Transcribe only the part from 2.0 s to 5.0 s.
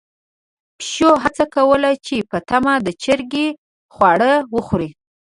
چې په پټه د چرګې خواړه وخوري.